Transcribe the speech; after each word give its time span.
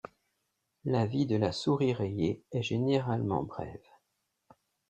La 0.83 1.05
vie 1.05 1.27
de 1.27 1.35
la 1.35 1.51
souris 1.51 1.93
rayée 1.93 2.41
est 2.51 2.63
généralement 2.63 3.43
brève. 3.43 3.85